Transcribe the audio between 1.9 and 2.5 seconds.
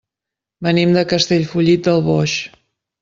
Boix.